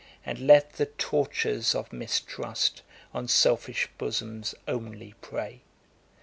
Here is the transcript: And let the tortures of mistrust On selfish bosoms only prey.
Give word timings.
And 0.25 0.39
let 0.47 0.77
the 0.77 0.87
tortures 0.87 1.75
of 1.75 1.93
mistrust 1.93 2.81
On 3.13 3.27
selfish 3.27 3.87
bosoms 3.99 4.55
only 4.67 5.13
prey. 5.21 5.61